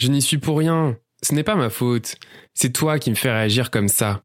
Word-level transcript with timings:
Je 0.00 0.08
n'y 0.08 0.22
suis 0.22 0.38
pour 0.38 0.58
rien. 0.58 0.96
Ce 1.22 1.34
n'est 1.34 1.42
pas 1.42 1.56
ma 1.56 1.68
faute. 1.68 2.16
C'est 2.54 2.72
toi 2.72 2.98
qui 2.98 3.10
me 3.10 3.14
fais 3.14 3.30
réagir 3.30 3.70
comme 3.70 3.88
ça. 3.88 4.22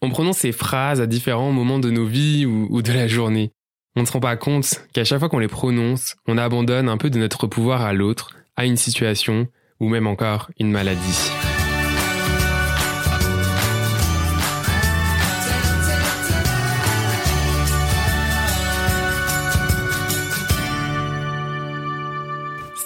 On 0.00 0.10
prononce 0.10 0.38
ces 0.38 0.52
phrases 0.52 1.00
à 1.00 1.06
différents 1.06 1.50
moments 1.50 1.80
de 1.80 1.90
nos 1.90 2.06
vies 2.06 2.46
ou, 2.46 2.82
de 2.82 2.92
la 2.92 3.08
journée. 3.08 3.50
On 3.96 4.02
ne 4.02 4.06
se 4.06 4.12
rend 4.12 4.20
pas 4.20 4.36
compte 4.36 4.86
qu'à 4.92 5.02
chaque 5.02 5.18
fois 5.18 5.28
qu'on 5.28 5.40
les 5.40 5.48
prononce, 5.48 6.14
on 6.28 6.38
abandonne 6.38 6.88
un 6.88 6.98
peu 6.98 7.10
de 7.10 7.18
notre 7.18 7.48
pouvoir 7.48 7.82
à 7.82 7.92
l'autre, 7.92 8.36
à 8.54 8.64
une 8.64 8.76
situation 8.76 9.48
ou 9.80 9.88
même 9.88 10.06
encore 10.06 10.50
une 10.60 10.70
maladie. 10.70 11.32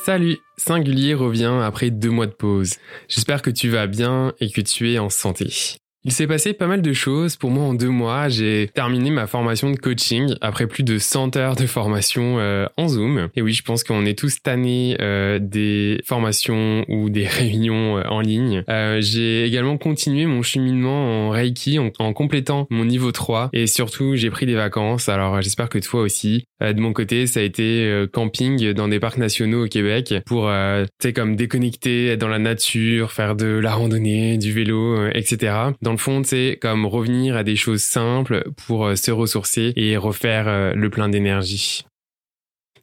Salut, 0.07 0.39
Singulier 0.57 1.15
revient 1.15 1.59
après 1.65 1.91
deux 1.91 2.11
mois 2.11 2.29
de 2.29 2.33
pause. 2.33 2.77
J'espère 3.09 3.43
que 3.43 3.51
tu 3.51 3.71
vas 3.71 3.89
bien 3.89 4.35
et 4.39 4.53
que 4.53 4.61
tu 4.61 4.93
es 4.93 5.01
en 5.01 5.11
santé. 5.11 5.79
Il 6.07 6.13
s'est 6.13 6.29
passé 6.29 6.53
pas 6.53 6.69
mal 6.69 6.83
de 6.83 6.93
choses. 6.93 7.35
Pour 7.35 7.51
moi, 7.51 7.65
en 7.65 7.75
deux 7.75 7.89
mois, 7.89 8.29
j'ai 8.29 8.71
terminé 8.73 9.11
ma 9.11 9.27
formation 9.27 9.73
de 9.73 9.77
coaching 9.77 10.37
après 10.41 10.69
plus 10.69 10.85
de 10.85 10.99
100 10.99 11.35
heures 11.35 11.57
de 11.57 11.67
formation 11.67 12.39
euh, 12.39 12.67
en 12.77 12.87
Zoom. 12.87 13.29
Et 13.35 13.43
oui, 13.43 13.53
je 13.53 13.65
pense 13.65 13.83
qu'on 13.83 14.07
est 14.07 14.17
tous 14.17 14.41
tannés 14.41 14.97
euh, 15.01 15.41
des 15.41 16.01
formations 16.05 16.85
ou 16.87 17.11
des 17.11 17.27
réunions 17.27 17.99
euh, 17.99 18.05
en 18.09 18.21
ligne. 18.21 18.63
j'ai 19.01 19.47
également 19.47 19.79
continué 19.79 20.27
mon 20.27 20.43
cheminement 20.43 21.27
en 21.27 21.31
Reiki 21.31 21.81
en, 21.81 22.13
complétant 22.13 22.69
mon 22.71 22.85
niveau 22.85 23.11
3 23.11 23.51
et 23.53 23.67
surtout, 23.67 24.15
j'ai 24.15 24.31
pris 24.31 24.47
des 24.47 24.55
vacances. 24.55 25.09
Alors, 25.09 25.43
j'espère 25.43 25.69
que 25.69 25.79
toi 25.79 26.03
aussi. 26.03 26.45
de 26.61 26.79
mon 26.79 26.93
côté, 26.93 27.27
ça 27.27 27.41
a 27.41 27.43
été 27.43 28.05
camping 28.13 28.73
dans 28.75 28.87
des 28.87 29.01
parcs 29.01 29.19
nationaux 29.19 29.65
au 29.65 29.69
Québec 29.69 30.15
pour, 30.25 30.45
tu 30.45 30.89
sais, 31.03 31.13
comme 31.13 31.35
déconnecter, 31.35 32.07
être 32.07 32.21
dans 32.21 32.29
la 32.29 32.39
nature, 32.39 33.11
faire 33.11 33.35
de 33.35 33.47
la 33.47 33.75
randonnée, 33.75 34.39
du 34.39 34.53
vélo, 34.53 35.09
etc. 35.09 35.73
le 35.97 36.01
fond, 36.01 36.23
c'est 36.23 36.59
comme 36.61 36.85
revenir 36.85 37.37
à 37.37 37.43
des 37.43 37.57
choses 37.57 37.83
simples 37.83 38.45
pour 38.67 38.85
euh, 38.85 38.97
se 38.97 39.11
ressourcer 39.11 39.73
et 39.77 39.97
refaire 39.97 40.47
euh, 40.47 40.75
le 40.75 40.91
plein 40.91 41.09
d'énergie. 41.09 41.87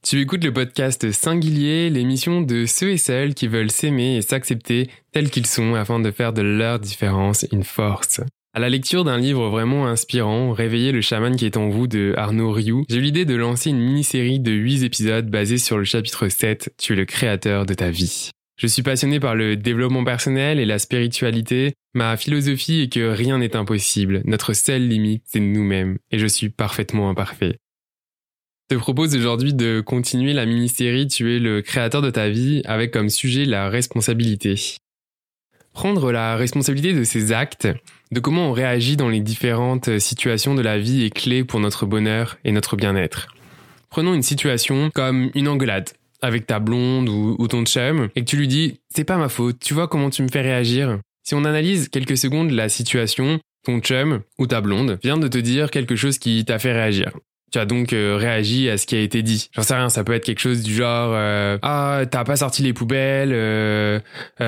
Tu 0.01 0.19
écoutes 0.19 0.43
le 0.43 0.51
podcast 0.51 1.11
Singulier, 1.11 1.91
l'émission 1.91 2.41
de 2.41 2.65
ceux 2.65 2.89
et 2.89 2.97
celles 2.97 3.35
qui 3.35 3.47
veulent 3.47 3.69
s'aimer 3.69 4.17
et 4.17 4.23
s'accepter 4.23 4.89
tels 5.11 5.29
qu'ils 5.29 5.45
sont 5.45 5.75
afin 5.75 5.99
de 5.99 6.09
faire 6.09 6.33
de 6.33 6.41
leur 6.41 6.79
différence 6.79 7.45
une 7.51 7.63
force. 7.63 8.19
À 8.55 8.59
la 8.59 8.69
lecture 8.69 9.03
d'un 9.03 9.19
livre 9.19 9.47
vraiment 9.49 9.85
inspirant, 9.85 10.51
Réveiller 10.51 10.91
le 10.91 11.01
chaman 11.01 11.35
qui 11.35 11.45
est 11.45 11.55
en 11.55 11.69
vous 11.69 11.85
de 11.85 12.15
Arnaud 12.17 12.51
Rioux, 12.51 12.83
j'ai 12.89 12.97
eu 12.97 13.01
l'idée 13.01 13.25
de 13.25 13.35
lancer 13.35 13.69
une 13.69 13.79
mini-série 13.79 14.39
de 14.39 14.51
8 14.51 14.83
épisodes 14.83 15.29
basés 15.29 15.59
sur 15.59 15.77
le 15.77 15.85
chapitre 15.85 16.27
7, 16.27 16.73
Tu 16.79 16.93
es 16.93 16.95
le 16.95 17.05
créateur 17.05 17.67
de 17.67 17.75
ta 17.75 17.91
vie. 17.91 18.31
Je 18.55 18.67
suis 18.67 18.83
passionné 18.83 19.19
par 19.19 19.35
le 19.35 19.55
développement 19.57 20.03
personnel 20.03 20.59
et 20.59 20.65
la 20.65 20.79
spiritualité. 20.79 21.73
Ma 21.93 22.17
philosophie 22.17 22.81
est 22.81 22.93
que 22.93 23.09
rien 23.09 23.39
n'est 23.39 23.55
impossible. 23.55 24.21
Notre 24.25 24.53
seule 24.53 24.87
limite, 24.87 25.23
c'est 25.25 25.39
nous-mêmes. 25.39 25.97
Et 26.11 26.19
je 26.19 26.27
suis 26.27 26.49
parfaitement 26.49 27.09
imparfait. 27.09 27.57
Je 28.69 28.75
te 28.75 28.79
propose 28.79 29.15
aujourd'hui 29.15 29.53
de 29.53 29.81
continuer 29.81 30.33
la 30.33 30.45
mini-série 30.45 31.07
Tu 31.07 31.35
es 31.35 31.39
le 31.39 31.61
créateur 31.61 32.01
de 32.01 32.09
ta 32.09 32.29
vie 32.29 32.61
avec 32.65 32.91
comme 32.91 33.09
sujet 33.09 33.45
la 33.45 33.69
responsabilité. 33.69 34.55
Prendre 35.73 36.11
la 36.11 36.35
responsabilité 36.35 36.93
de 36.93 37.03
ses 37.03 37.33
actes, 37.33 37.67
de 38.11 38.19
comment 38.19 38.49
on 38.49 38.51
réagit 38.51 38.95
dans 38.95 39.09
les 39.09 39.19
différentes 39.19 39.97
situations 39.99 40.53
de 40.53 40.61
la 40.61 40.77
vie 40.77 41.03
est 41.03 41.09
clé 41.09 41.43
pour 41.43 41.59
notre 41.59 41.87
bonheur 41.87 42.37
et 42.45 42.51
notre 42.51 42.75
bien-être. 42.75 43.27
Prenons 43.89 44.13
une 44.13 44.21
situation 44.21 44.91
comme 44.91 45.31
une 45.33 45.47
engueulade 45.47 45.89
avec 46.23 46.47
ta 46.47 46.59
blonde 46.59 47.09
ou, 47.09 47.47
ton 47.47 47.65
chum 47.65 48.09
et 48.15 48.21
que 48.21 48.29
tu 48.29 48.37
lui 48.37 48.47
dis 48.47 48.79
c'est 48.89 49.03
pas 49.03 49.17
ma 49.17 49.29
faute, 49.29 49.59
tu 49.59 49.73
vois 49.73 49.87
comment 49.87 50.09
tu 50.09 50.23
me 50.23 50.29
fais 50.29 50.41
réagir. 50.41 50.97
Si 51.23 51.35
on 51.35 51.45
analyse 51.45 51.89
quelques 51.89 52.17
secondes 52.17 52.51
la 52.51 52.69
situation, 52.69 53.39
ton 53.63 53.79
chum 53.79 54.21
ou 54.39 54.47
ta 54.47 54.61
blonde 54.61 54.99
vient 55.03 55.17
de 55.17 55.27
te 55.27 55.37
dire 55.37 55.69
quelque 55.69 55.95
chose 55.95 56.17
qui 56.17 56.43
t'a 56.45 56.59
fait 56.59 56.73
réagir. 56.73 57.11
Tu 57.51 57.59
as 57.59 57.65
donc 57.65 57.93
euh, 57.93 58.15
réagi 58.17 58.67
à 58.69 58.77
ce 58.77 58.87
qui 58.87 58.95
a 58.95 58.99
été 58.99 59.21
dit. 59.21 59.49
J'en 59.53 59.61
sais 59.61 59.75
rien, 59.75 59.89
ça 59.89 60.03
peut 60.03 60.13
être 60.13 60.25
quelque 60.25 60.39
chose 60.39 60.63
du 60.63 60.73
genre 60.73 61.11
euh, 61.13 61.59
ah 61.61 62.01
t'as 62.09 62.23
pas 62.23 62.37
sorti 62.37 62.63
les 62.63 62.73
poubelles, 62.73 63.31
euh, 63.31 63.99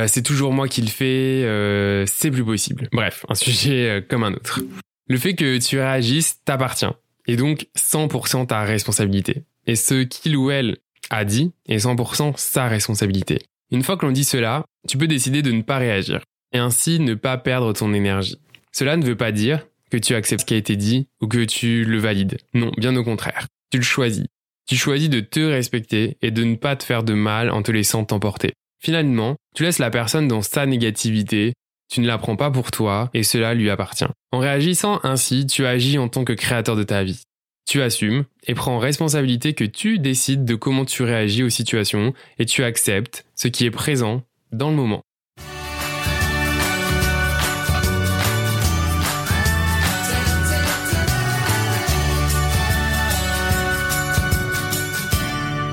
c'est 0.07 0.23
toujours 0.23 0.53
moi 0.53 0.67
qui 0.67 0.81
le 0.81 0.87
fais, 0.87 2.05
c'est 2.07 2.31
plus 2.31 2.45
possible. 2.45 2.87
Bref, 2.93 3.25
un 3.29 3.35
sujet 3.35 4.03
comme 4.09 4.23
un 4.23 4.33
autre. 4.33 4.61
Le 5.07 5.17
fait 5.17 5.35
que 5.35 5.59
tu 5.59 5.77
réagisses 5.77 6.39
t'appartient 6.45 6.87
et 7.27 7.35
donc 7.35 7.67
100% 7.77 8.47
ta 8.47 8.63
responsabilité. 8.63 9.43
Et 9.67 9.75
ce 9.75 10.03
qu'il 10.03 10.37
ou 10.37 10.51
elle 10.51 10.77
a 11.09 11.25
dit 11.25 11.51
est 11.67 11.77
100% 11.77 12.33
sa 12.37 12.67
responsabilité. 12.67 13.39
Une 13.71 13.83
fois 13.83 13.97
que 13.97 14.05
l'on 14.05 14.11
dit 14.11 14.23
cela, 14.23 14.63
tu 14.87 14.97
peux 14.97 15.07
décider 15.07 15.41
de 15.41 15.51
ne 15.51 15.61
pas 15.61 15.77
réagir 15.77 16.21
et 16.53 16.57
ainsi 16.57 16.99
ne 16.99 17.15
pas 17.15 17.37
perdre 17.37 17.73
ton 17.73 17.93
énergie. 17.93 18.39
Cela 18.71 18.97
ne 18.97 19.05
veut 19.05 19.15
pas 19.15 19.31
dire 19.31 19.65
que 19.89 19.97
tu 19.97 20.15
acceptes 20.15 20.41
ce 20.41 20.45
qui 20.45 20.53
a 20.53 20.57
été 20.57 20.75
dit 20.75 21.07
ou 21.21 21.27
que 21.27 21.43
tu 21.45 21.85
le 21.85 21.97
valides. 21.97 22.37
Non, 22.53 22.71
bien 22.77 22.95
au 22.95 23.03
contraire. 23.03 23.47
Tu 23.71 23.77
le 23.77 23.83
choisis. 23.83 24.25
Tu 24.67 24.75
choisis 24.75 25.09
de 25.09 25.19
te 25.19 25.39
respecter 25.39 26.17
et 26.21 26.31
de 26.31 26.43
ne 26.43 26.55
pas 26.55 26.75
te 26.75 26.83
faire 26.83 27.03
de 27.03 27.13
mal 27.13 27.51
en 27.51 27.61
te 27.61 27.71
laissant 27.71 28.03
t'emporter. 28.03 28.53
Finalement, 28.81 29.35
tu 29.55 29.63
laisses 29.63 29.79
la 29.79 29.89
personne 29.89 30.27
dans 30.27 30.41
sa 30.41 30.65
négativité, 30.65 31.53
tu 31.91 32.01
ne 32.01 32.07
la 32.07 32.17
prends 32.17 32.35
pas 32.35 32.51
pour 32.51 32.71
toi 32.71 33.09
et 33.13 33.23
cela 33.23 33.53
lui 33.53 33.69
appartient. 33.69 34.05
En 34.31 34.39
réagissant 34.39 34.99
ainsi, 35.03 35.45
tu 35.45 35.65
agis 35.65 35.97
en 35.97 36.07
tant 36.07 36.25
que 36.25 36.33
créateur 36.33 36.75
de 36.75 36.83
ta 36.83 37.03
vie. 37.03 37.21
Tu 37.67 37.81
assumes 37.81 38.25
et 38.45 38.53
prends 38.53 38.77
responsabilité 38.77 39.53
que 39.53 39.63
tu 39.63 39.97
décides 39.97 40.45
de 40.45 40.53
comment 40.53 40.85
tu 40.85 41.01
réagis 41.01 41.41
aux 41.41 41.49
situations 41.49 42.13
et 42.37 42.45
tu 42.45 42.63
acceptes 42.63 43.25
ce 43.35 43.47
qui 43.47 43.65
est 43.65 43.71
présent 43.71 44.21
dans 44.51 44.69
le 44.69 44.75
moment. 44.75 45.01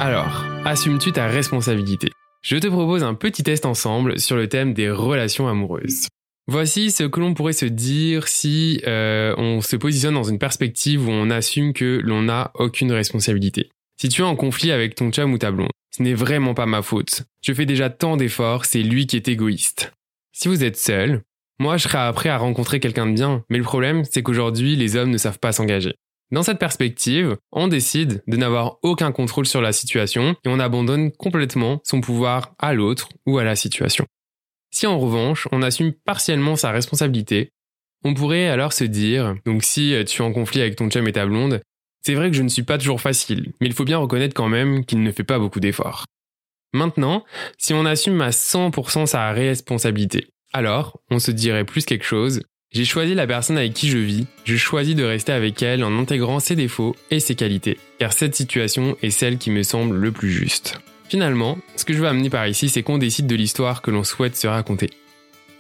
Alors, 0.00 0.47
assumes-tu 0.64 1.12
ta 1.12 1.26
responsabilité? 1.26 2.08
Je 2.42 2.56
te 2.56 2.66
propose 2.69 3.04
un 3.04 3.14
petit 3.14 3.42
test 3.42 3.66
ensemble 3.66 4.19
sur 4.19 4.36
le 4.36 4.48
thème 4.48 4.72
des 4.72 4.91
relations 4.91 5.47
amoureuses. 5.47 6.08
Voici 6.48 6.91
ce 6.91 7.04
que 7.04 7.20
l'on 7.20 7.34
pourrait 7.34 7.53
se 7.53 7.66
dire 7.66 8.26
si 8.26 8.82
euh, 8.86 9.34
on 9.38 9.60
se 9.60 9.76
positionne 9.76 10.14
dans 10.14 10.25
une 10.25 10.41
perspective 10.41 11.06
où 11.06 11.10
on 11.10 11.30
assume 11.30 11.72
que 11.72 12.00
l'on 12.03 12.22
n'a 12.22 12.50
aucune 12.54 12.91
responsabilité. 12.91 13.70
Si 14.00 14.08
tu 14.08 14.22
es 14.22 14.25
en 14.25 14.34
conflit 14.34 14.72
avec 14.72 14.97
ton 14.97 15.12
chum 15.12 15.32
ou 15.32 15.38
ta 15.38 15.52
blonde, 15.52 15.70
ce 15.97 16.02
n'est 16.02 16.14
vraiment 16.14 16.54
pas 16.54 16.66
ma 16.66 16.82
faute. 16.82 17.22
Je 17.44 17.52
fais 17.52 17.66
déjà 17.66 17.91
tant 17.91 18.16
d'efforts, 18.16 18.64
c'est 18.64 18.82
lui 18.82 19.06
qui 19.06 19.16
est 19.16 19.28
égoïste. 19.28 19.92
Si 20.32 20.48
vous 20.48 20.64
êtes 20.64 20.76
seul, 20.76 21.22
moi 21.60 21.76
je 21.76 21.84
serais 21.84 22.12
prêt 22.12 22.31
à 22.31 22.38
rencontrer 22.38 22.81
quelqu'un 22.81 23.06
de 23.06 23.14
bien, 23.14 23.44
mais 23.48 23.58
le 23.58 23.64
problème 23.64 24.02
c'est 24.04 24.22
qu'aujourd'hui 24.22 24.75
les 24.75 24.97
hommes 24.97 25.10
ne 25.10 25.19
savent 25.19 25.38
pas 25.38 25.52
s'engager. 25.52 25.94
Dans 26.32 26.42
cette 26.42 26.58
perspective, 26.58 27.36
on 27.52 27.69
décide 27.69 28.22
de 28.26 28.36
n'avoir 28.38 28.78
aucun 28.82 29.12
contrôle 29.12 29.47
sur 29.47 29.60
la 29.60 29.72
situation 29.72 30.34
et 30.44 30.48
on 30.48 30.58
abandonne 30.58 31.12
complètement 31.12 31.81
son 31.84 32.00
pouvoir 32.00 32.54
à 32.58 32.72
l'autre 32.72 33.10
ou 33.26 33.38
à 33.38 33.44
la 33.44 33.54
situation. 33.54 34.06
Si 34.72 34.86
en 34.86 34.98
revanche, 34.98 35.46
on 35.52 35.62
assume 35.62 35.92
partiellement 35.92 36.56
sa 36.56 36.70
responsabilité, 36.70 37.50
on 38.04 38.14
pourrait 38.14 38.48
alors 38.48 38.72
se 38.72 38.84
dire, 38.84 39.36
donc 39.44 39.62
si 39.62 39.94
tu 40.06 40.22
es 40.22 40.24
en 40.24 40.32
conflit 40.32 40.60
avec 40.60 40.76
ton 40.76 40.88
chum 40.90 41.06
et 41.06 41.12
ta 41.12 41.26
blonde, 41.26 41.60
c'est 42.04 42.14
vrai 42.14 42.30
que 42.30 42.36
je 42.36 42.42
ne 42.42 42.48
suis 42.48 42.64
pas 42.64 42.78
toujours 42.78 43.00
facile, 43.00 43.52
mais 43.60 43.68
il 43.68 43.74
faut 43.74 43.84
bien 43.84 43.98
reconnaître 43.98 44.34
quand 44.34 44.48
même 44.48 44.84
qu'il 44.84 45.02
ne 45.02 45.12
fait 45.12 45.22
pas 45.24 45.38
beaucoup 45.38 45.60
d'efforts. 45.60 46.04
Maintenant, 46.72 47.24
si 47.58 47.74
on 47.74 47.84
assume 47.84 48.20
à 48.22 48.30
100% 48.30 49.06
sa 49.06 49.30
responsabilité, 49.32 50.28
alors 50.52 51.00
on 51.10 51.18
se 51.18 51.30
dirait 51.30 51.64
plus 51.64 51.84
quelque 51.84 52.04
chose, 52.04 52.42
j'ai 52.72 52.86
choisi 52.86 53.14
la 53.14 53.26
personne 53.26 53.58
avec 53.58 53.74
qui 53.74 53.90
je 53.90 53.98
vis, 53.98 54.26
je 54.44 54.56
choisis 54.56 54.96
de 54.96 55.04
rester 55.04 55.32
avec 55.32 55.62
elle 55.62 55.84
en 55.84 55.98
intégrant 55.98 56.40
ses 56.40 56.56
défauts 56.56 56.96
et 57.10 57.20
ses 57.20 57.34
qualités, 57.34 57.78
car 57.98 58.14
cette 58.14 58.34
situation 58.34 58.96
est 59.02 59.10
celle 59.10 59.36
qui 59.36 59.50
me 59.50 59.62
semble 59.62 59.96
le 59.96 60.10
plus 60.10 60.30
juste. 60.30 60.80
Finalement, 61.12 61.58
ce 61.76 61.84
que 61.84 61.92
je 61.92 61.98
veux 61.98 62.08
amener 62.08 62.30
par 62.30 62.46
ici, 62.46 62.70
c'est 62.70 62.82
qu'on 62.82 62.96
décide 62.96 63.26
de 63.26 63.34
l'histoire 63.34 63.82
que 63.82 63.90
l'on 63.90 64.02
souhaite 64.02 64.34
se 64.34 64.46
raconter. 64.46 64.88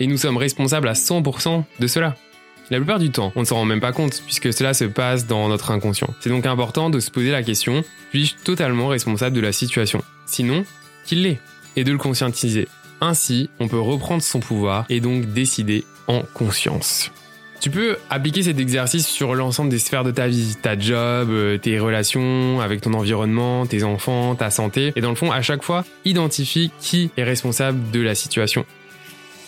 Et 0.00 0.06
nous 0.06 0.16
sommes 0.16 0.38
responsables 0.38 0.88
à 0.88 0.94
100% 0.94 1.64
de 1.78 1.86
cela. 1.86 2.16
La 2.70 2.78
plupart 2.78 2.98
du 2.98 3.10
temps, 3.10 3.34
on 3.36 3.40
ne 3.40 3.44
s'en 3.44 3.56
rend 3.56 3.66
même 3.66 3.78
pas 3.82 3.92
compte, 3.92 4.22
puisque 4.24 4.50
cela 4.50 4.72
se 4.72 4.86
passe 4.86 5.26
dans 5.26 5.50
notre 5.50 5.70
inconscient. 5.70 6.08
C'est 6.20 6.30
donc 6.30 6.46
important 6.46 6.88
de 6.88 7.00
se 7.00 7.10
poser 7.10 7.32
la 7.32 7.42
question, 7.42 7.84
suis-je 8.12 8.36
totalement 8.36 8.88
responsable 8.88 9.36
de 9.36 9.42
la 9.42 9.52
situation? 9.52 10.02
Sinon, 10.24 10.64
qu'il 11.04 11.22
l'est, 11.22 11.38
et 11.76 11.84
de 11.84 11.92
le 11.92 11.98
conscientiser. 11.98 12.66
Ainsi, 13.02 13.50
on 13.60 13.68
peut 13.68 13.78
reprendre 13.78 14.22
son 14.22 14.40
pouvoir 14.40 14.86
et 14.88 15.00
donc 15.00 15.34
décider 15.34 15.84
en 16.08 16.22
conscience. 16.32 17.10
Tu 17.62 17.70
peux 17.70 17.96
appliquer 18.10 18.42
cet 18.42 18.58
exercice 18.58 19.06
sur 19.06 19.36
l'ensemble 19.36 19.70
des 19.70 19.78
sphères 19.78 20.02
de 20.02 20.10
ta 20.10 20.26
vie, 20.26 20.56
ta 20.60 20.76
job, 20.76 21.30
euh, 21.30 21.58
tes 21.58 21.78
relations 21.78 22.60
avec 22.60 22.80
ton 22.80 22.92
environnement, 22.92 23.66
tes 23.66 23.84
enfants, 23.84 24.34
ta 24.34 24.50
santé, 24.50 24.92
et 24.96 25.00
dans 25.00 25.10
le 25.10 25.14
fond, 25.14 25.30
à 25.30 25.42
chaque 25.42 25.62
fois, 25.62 25.84
identifie 26.04 26.72
qui 26.80 27.12
est 27.16 27.22
responsable 27.22 27.92
de 27.92 28.00
la 28.00 28.16
situation. 28.16 28.66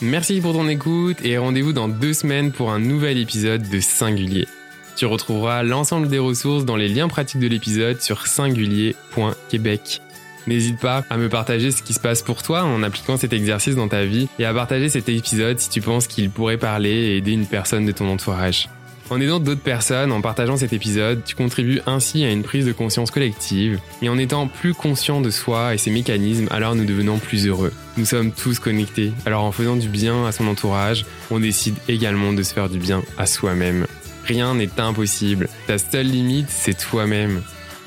Merci 0.01 0.41
pour 0.41 0.53
ton 0.53 0.69
écoute 0.69 1.17
et 1.25 1.39
rendez-vous 1.39 1.73
dans 1.73 1.89
deux 1.89 2.13
semaines 2.13 2.53
pour 2.53 2.71
un 2.71 2.79
nouvel 2.79 3.19
épisode 3.19 3.69
de 3.69 3.81
Singulier. 3.81 4.47
Tu 4.95 5.07
retrouveras 5.07 5.65
l'ensemble 5.65 6.07
des 6.07 6.21
ressources 6.21 6.65
dans 6.65 6.77
les 6.77 6.89
liens 6.89 7.09
pratiques 7.09 7.41
de 7.41 7.49
l'épisode 7.49 8.01
sur 8.01 8.29
singulier.québec. 8.29 10.01
N'hésite 10.47 10.79
pas 10.79 11.05
à 11.11 11.17
me 11.17 11.29
partager 11.29 11.71
ce 11.71 11.83
qui 11.83 11.95
se 11.95 12.01
passe 12.01 12.23
pour 12.23 12.43
toi 12.43 12.65
en 12.65 12.83
appliquant 12.83 13.17
cet 13.17 13.33
exercice 13.33 13.77
dans 13.77 13.89
ta 13.89 14.05
vie 14.05 14.29
et 14.39 14.45
à 14.45 14.53
partager 14.53 14.89
cet 14.89 15.09
épisode 15.09 15.59
si 15.59 15.71
tu 15.71 15.81
penses 15.81 16.07
qu'il 16.07 16.31
pourrait 16.31 16.59
parler 16.59 16.91
et 16.91 17.17
aider 17.17 17.33
une 17.33 17.47
personne 17.47 17.87
de 17.87 17.93
ton 17.93 18.09
entourage. 18.09 18.69
En 19.11 19.21
aidant 19.21 19.39
d'autres 19.39 19.61
personnes, 19.61 20.13
en 20.13 20.23
partageant 20.23 20.57
cet 20.57 20.73
épisode, 20.73 21.23
tu 21.25 21.35
contribues 21.35 21.81
ainsi 21.87 22.25
à 22.25 22.31
une 22.31 22.43
prise 22.43 22.65
de 22.65 22.73
conscience 22.73 23.11
collective, 23.11 23.79
et 24.01 24.09
en 24.09 24.17
étant 24.17 24.49
plus 24.49 24.73
conscient 24.73 25.21
de 25.21 25.31
soi 25.31 25.75
et 25.75 25.79
ses 25.79 25.91
mécanismes, 25.91 26.49
alors 26.51 26.75
nous 26.75 26.87
devenons 26.87 27.19
plus 27.19 27.47
heureux. 27.47 27.73
Nous 27.99 28.07
sommes 28.07 28.33
tous 28.33 28.59
connectés, 28.59 29.13
alors 29.27 29.45
en 29.45 29.53
faisant 29.53 29.77
du 29.77 29.89
bien 29.89 30.27
à 30.27 30.33
son 30.33 30.47
entourage, 30.49 31.05
on 31.31 31.39
décide 31.39 31.77
également 31.87 32.33
de 32.33 32.43
se 32.43 32.55
faire 32.55 32.71
du 32.71 32.79
bien 32.79 33.03
à 33.19 33.27
soi-même. 33.27 33.87
Rien 34.25 34.55
n'est 34.55 34.81
impossible, 34.81 35.49
ta 35.67 35.77
seule 35.77 36.07
limite, 36.07 36.49
c'est 36.49 36.79
toi-même. 36.79 37.43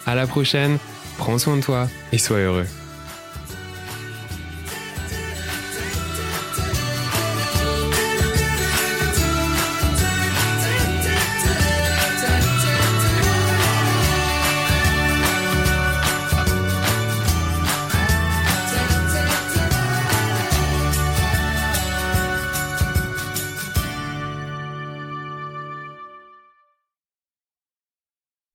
À 0.06 0.14
la 0.14 0.28
prochaine, 0.28 0.78
prends 1.18 1.38
soin 1.38 1.58
de 1.58 1.62
toi 1.62 1.88
et 2.12 2.18
sois 2.18 2.38
heureux. 2.38 2.68